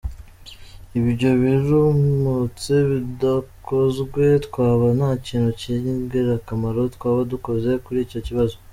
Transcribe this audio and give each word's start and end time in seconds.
Ibyo 0.99 1.29
biramutse 1.41 2.73
bidakozwe 2.91 4.23
twaba 4.45 4.85
nta 4.97 5.11
kintu 5.25 5.49
cy’ingirakamaro 5.59 6.81
twaba 6.95 7.19
dukoze 7.31 7.71
kuri 7.85 7.99
icyo 8.07 8.21
kibazo. 8.27 8.55